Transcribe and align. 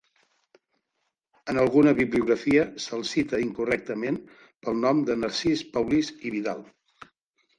En 1.51 1.59
alguna 1.63 1.91
bibliografia 1.99 2.63
se'l 2.85 3.03
cita 3.09 3.41
incorrectament 3.45 4.17
pel 4.67 4.79
nom 4.87 5.05
de 5.11 5.17
Narcís 5.25 5.63
Paulís 5.77 6.09
i 6.31 6.33
Vidal. 6.37 6.65